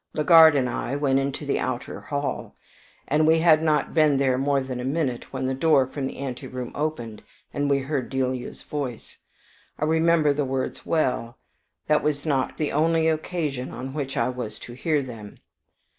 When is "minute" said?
4.83-5.31